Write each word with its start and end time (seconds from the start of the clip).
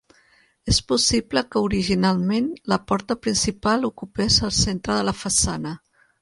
És 0.71 0.77
possible 0.91 1.43
que 1.55 1.61
originalment 1.67 2.47
la 2.73 2.79
porta 2.93 3.19
principal 3.27 3.87
ocupés 3.91 4.39
el 4.49 4.55
centre 4.63 4.97
de 5.03 5.07
la 5.13 5.15
façana. 5.21 5.77